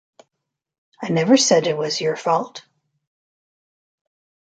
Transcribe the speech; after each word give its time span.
I 0.99 1.09
never 1.09 1.37
said 1.37 1.67
it 1.67 1.77
was 1.77 2.01
your 2.01 2.15
fault. 2.15 2.65